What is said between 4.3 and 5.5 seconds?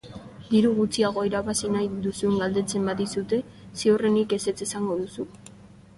ezetz esango duzu.